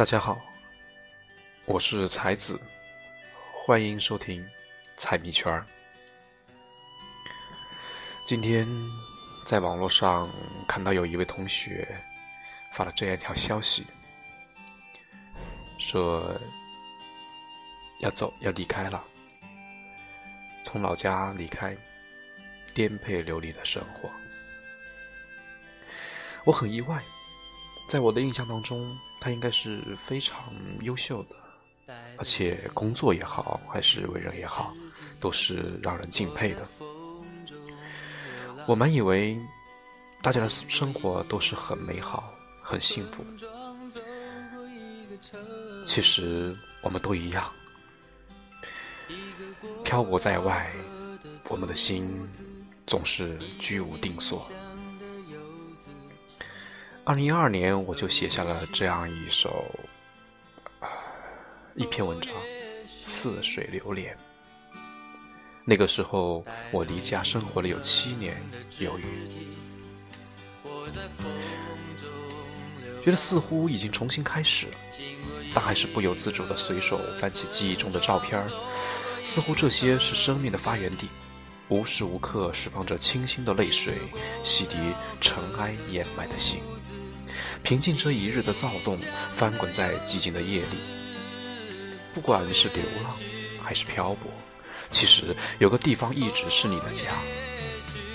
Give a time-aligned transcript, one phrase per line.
[0.00, 0.40] 大家好，
[1.66, 2.58] 我是才子，
[3.52, 4.42] 欢迎收听
[4.96, 5.66] 财迷圈儿。
[8.24, 8.66] 今天
[9.44, 10.26] 在网络上
[10.66, 11.86] 看到有一位同学
[12.72, 13.86] 发了这样一条消息，
[15.78, 16.34] 说
[18.00, 19.04] 要走要离开了，
[20.64, 21.76] 从老家离开，
[22.72, 24.10] 颠沛流离的生活。
[26.46, 27.04] 我很意外，
[27.90, 28.96] 在我的印象当中。
[29.22, 31.36] 他应该是非常优秀的，
[32.16, 34.72] 而且工作也好，还是为人也好，
[35.20, 36.66] 都是让人敬佩的。
[38.66, 39.38] 我满以为
[40.22, 42.32] 大家的生活都是很美好、
[42.62, 43.22] 很幸福，
[45.84, 47.52] 其实我们都一样，
[49.84, 50.72] 漂泊在外，
[51.50, 52.26] 我们的心
[52.86, 54.50] 总是居无定所。
[57.02, 59.64] 二零一二年，我就写下了这样一首，
[61.74, 62.32] 一篇文章
[62.86, 64.14] 《似水流年》。
[65.64, 68.36] 那个时候，我离家生活了有七年
[68.78, 69.28] 有余，
[73.02, 74.72] 觉得似乎已经重新开始了，
[75.54, 78.44] 但还是不由自主的随手翻起记忆中的照片
[79.24, 81.08] 似乎这些是生命的发源地，
[81.68, 83.94] 无时无刻释放着清新的泪水，
[84.44, 84.76] 洗涤
[85.20, 86.60] 尘埃掩埋的心。
[87.62, 88.98] 平静这一日的躁动，
[89.34, 90.78] 翻滚在寂静的夜里。
[92.12, 93.16] 不管是流浪
[93.62, 94.30] 还是漂泊，
[94.90, 97.06] 其实有个地方一直是你的家。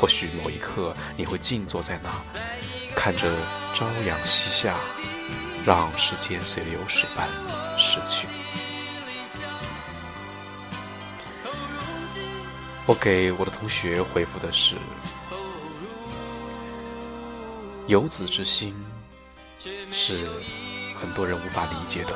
[0.00, 2.10] 或许某一刻，你会静坐在那，
[2.94, 3.34] 看着
[3.72, 4.78] 朝阳西下，
[5.64, 7.28] 让时间随流水般
[7.78, 8.26] 逝去。
[12.84, 14.76] 我给我的同学回复的是：
[17.86, 18.74] 游子之心。
[19.90, 20.26] 是
[21.00, 22.12] 很多人无法理解的，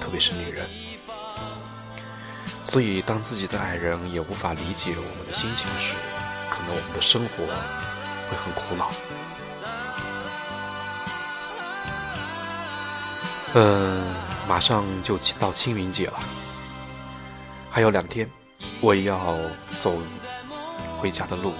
[0.00, 0.66] 特别是女人。
[2.64, 5.94] 所以，当自己的爱人也无法理解我们的心情时，
[6.50, 7.46] 可能我们的生活
[8.28, 8.90] 会很苦恼。
[13.54, 14.14] 嗯，
[14.46, 16.20] 马上就到清明节了，
[17.70, 18.28] 还有两天，
[18.80, 19.36] 我也要
[19.80, 19.96] 走
[20.98, 21.54] 回家的路。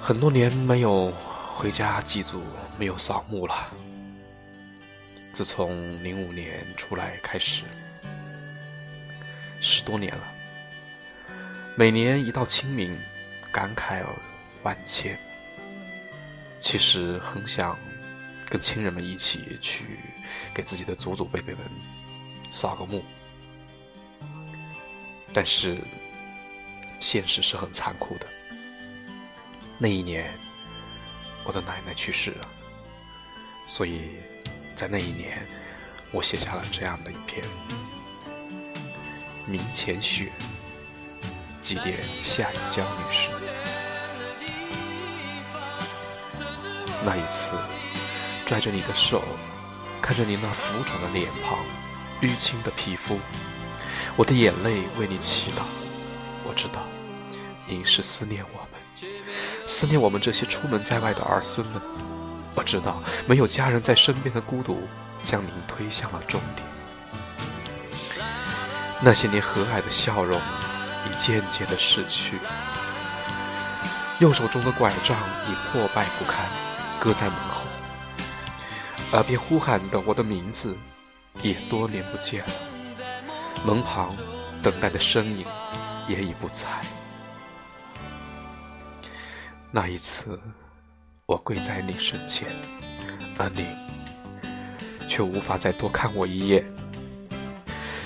[0.00, 1.12] 很多年没有。
[1.56, 2.42] 回家祭祖
[2.76, 3.72] 没有扫墓了。
[5.32, 7.62] 自从零五年出来开始，
[9.60, 10.22] 十多年了。
[11.76, 12.98] 每年一到清明，
[13.52, 14.04] 感慨
[14.64, 15.16] 万千。
[16.58, 17.78] 其实很想
[18.50, 19.84] 跟亲人们一起去
[20.52, 21.62] 给自己的祖祖辈辈们
[22.50, 23.02] 扫个墓，
[25.32, 25.78] 但是
[26.98, 28.26] 现实是很残酷的。
[29.78, 30.28] 那一年。
[31.44, 32.48] 我的奶奶去世了，
[33.66, 34.12] 所以
[34.74, 35.46] 在那一年，
[36.10, 37.44] 我写下了这样的一篇
[39.46, 40.32] 《明前雪》，
[41.60, 43.30] 祭奠夏雨江女士。
[47.04, 47.50] 那一次，
[48.46, 49.22] 拽着你的手，
[50.00, 51.58] 看着你那浮肿的脸庞、
[52.22, 53.20] 淤青的皮肤，
[54.16, 55.62] 我的眼泪为你祈祷。
[56.46, 56.82] 我知道，
[57.68, 58.66] 你是思念我。
[59.66, 61.80] 思念我们这些出门在外的儿孙们，
[62.54, 64.86] 我知道没有家人在身边的孤独，
[65.24, 66.68] 将您推向了终点。
[69.00, 72.38] 那些年和蔼的笑容，已渐渐的逝去。
[74.20, 76.46] 右手中的拐杖已破败不堪，
[77.00, 77.62] 搁在门后。
[79.12, 80.76] 耳边呼喊的我的名字，
[81.42, 82.52] 也多年不见了。
[83.64, 84.10] 门旁
[84.62, 85.44] 等待的身影，
[86.06, 86.68] 也已不在。
[89.76, 90.38] 那一次，
[91.26, 92.46] 我跪在你身前，
[93.36, 93.66] 而你
[95.08, 96.64] 却无法再多看我一眼。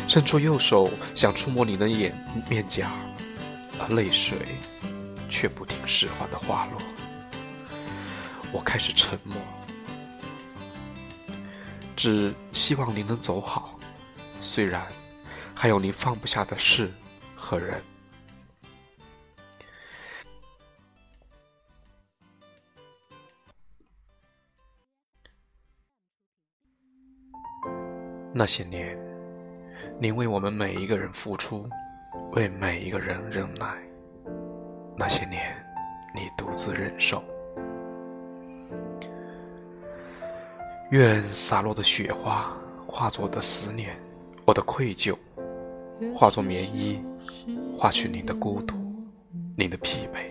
[0.09, 2.17] 伸出右手想触摸你的眼
[2.49, 2.91] 面颊，
[3.79, 4.39] 而泪水
[5.29, 6.81] 却不听使唤的滑落。
[8.51, 9.37] 我开始沉默，
[11.95, 13.79] 只希望你能走好，
[14.41, 14.87] 虽然
[15.55, 16.91] 还有你放不下的事
[17.37, 17.79] 和人。
[28.33, 28.97] 那些年，
[29.99, 31.69] 您为我们每一个人付出，
[32.33, 33.75] 为每一个人忍耐。
[34.97, 35.57] 那些年，
[36.15, 37.23] 你独自忍受。
[40.91, 43.97] 愿洒落的雪花化作我的思念，
[44.47, 45.17] 我的愧疚
[46.15, 47.01] 化作棉衣，
[47.77, 48.75] 化去您的孤独，
[49.57, 50.31] 您的疲惫，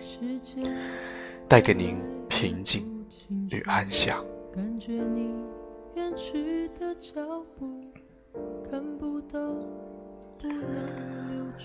[1.48, 1.96] 带给您
[2.28, 2.86] 平静
[3.50, 4.24] 与安详。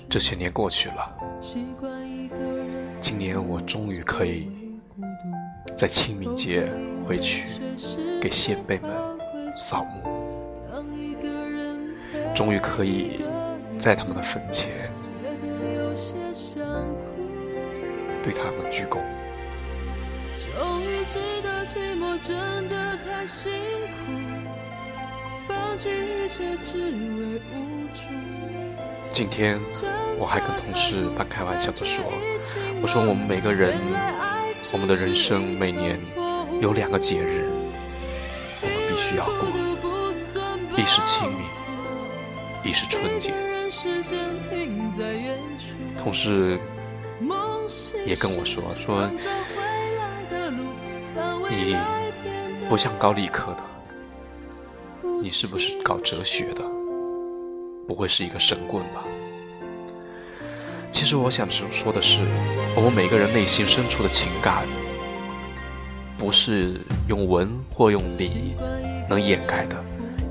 [0.10, 1.16] 这些年过去了，
[3.02, 4.48] 今年我终于可以
[5.78, 6.72] 在清明节
[7.08, 7.46] 回去
[8.22, 8.92] 给先辈们
[9.52, 10.02] 扫墓，
[12.36, 13.22] 终于可以
[13.80, 14.92] 在他们的坟前
[18.24, 19.00] 对他们鞠躬。
[29.12, 29.60] 今天
[30.20, 32.06] 我还跟同事半开玩笑的说
[32.80, 33.76] ：“我说我们每个人，
[34.72, 36.00] 我们的人生每年
[36.62, 37.50] 有两个节日，
[38.62, 39.34] 我们必须要过，
[40.78, 41.42] 一是清明，
[42.64, 43.34] 一是春节。”
[45.98, 46.60] 同事
[48.06, 49.10] 也跟我说：“说
[51.54, 51.78] 你
[52.68, 56.64] 不像搞理科的，你是不是搞哲学的？”
[57.86, 59.04] 不会是一个神棍吧？
[60.92, 62.22] 其实我想说的是，
[62.76, 64.66] 我们每个人内心深处的情感，
[66.18, 66.80] 不是
[67.10, 68.56] 用文或用理
[69.10, 69.76] 能掩盖的，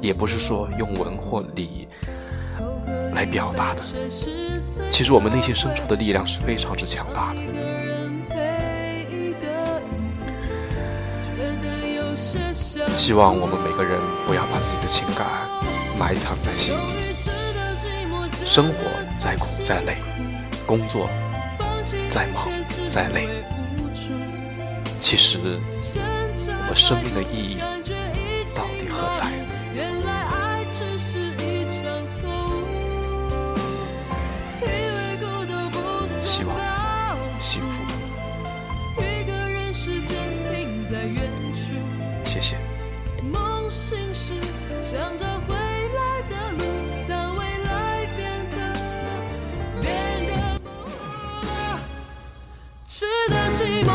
[0.00, 1.86] 也不是说用文或理
[3.14, 3.82] 来表达的。
[4.90, 7.71] 其实我们内心深处的力量是非常之强大的。
[12.96, 15.26] 希望我们每个人不要把自己的情感
[15.98, 16.82] 埋藏在心底。
[18.46, 18.84] 生活
[19.18, 19.96] 再苦再累，
[20.66, 21.08] 工作
[22.10, 22.46] 再忙
[22.88, 23.28] 再累，
[25.00, 27.58] 其实我们生命的意义
[28.54, 29.26] 到底何在？
[36.24, 36.56] 希望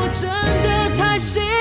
[0.10, 0.30] 真
[0.64, 1.57] 的太幸。